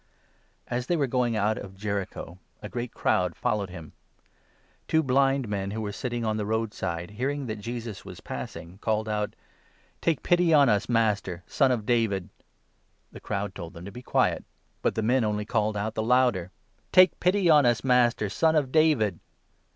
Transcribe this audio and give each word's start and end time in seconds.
"As 0.67 0.87
they 0.87 0.97
were 0.97 1.05
going 1.05 1.35
out 1.35 1.59
of 1.59 1.75
Jericho, 1.77 2.39
a 2.59 2.67
great 2.67 2.91
29 2.91 2.91
two 2.95 3.03
blind 3.03 3.03
crowd 3.03 3.35
followed 3.35 3.69
him. 3.69 3.93
Two 4.87 5.03
blind 5.03 5.47
men 5.47 5.69
who 5.69 5.79
were 5.81 5.91
30 5.91 5.91
"ton. 5.93 5.99
sitting 6.01 6.23
by 6.23 6.33
the 6.33 6.45
road 6.47 6.73
side, 6.73 7.11
hearing 7.11 7.45
that 7.45 7.59
Jesus 7.59 8.03
was 8.03 8.19
passing, 8.19 8.79
called 8.79 9.07
out:" 9.07 9.35
Take 10.01 10.23
pity 10.23 10.55
on 10.55 10.69
us, 10.69 10.89
Master, 10.89 11.43
Son 11.45 11.71
of 11.71 11.85
David!" 11.85 12.29
The 13.11 13.19
crowd 13.19 13.53
told 13.53 13.73
them 13.73 13.85
to 13.85 13.91
be 13.91 14.01
quiet; 14.01 14.43
but 14.81 14.95
the 14.95 15.03
men 15.03 15.23
only 15.23 15.45
called 15.45 15.77
out 15.77 15.93
31 15.93 15.93
the 15.93 16.09
louder: 16.09 16.51
"Take 16.91 17.19
pity 17.19 17.47
on 17.47 17.67
us, 17.67 17.83
Master, 17.83 18.27
Son 18.27 18.55
of 18.55 18.71
David 18.71 19.19